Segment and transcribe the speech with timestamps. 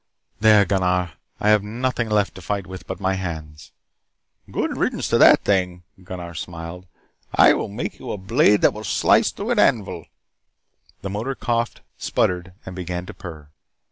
[0.39, 1.11] "There, Gunnar.
[1.39, 3.71] I have nothing left to fight with but my hands."
[4.49, 6.87] "Good riddance to that thing," Gunnar smiled.
[7.35, 10.07] "I will make you a blade that will slice through an anvil."
[11.03, 13.49] The motor coughed, sputtered and began to purr.